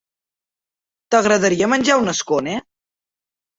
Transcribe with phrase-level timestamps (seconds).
[1.11, 2.59] T'agradaria menjar un scone?